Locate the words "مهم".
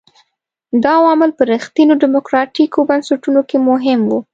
3.69-3.99